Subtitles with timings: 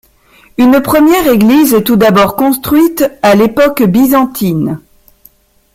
[0.57, 4.79] Une première église est tout d'abord construite à l'époque byzantine.